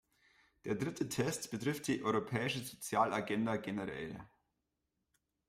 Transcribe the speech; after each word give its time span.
Der 0.65 0.73
dritte 0.73 1.09
Test 1.09 1.51
betrifft 1.51 1.85
die 1.87 2.01
europäische 2.01 2.57
Sozialagenda 2.63 3.57
generell. 3.57 4.19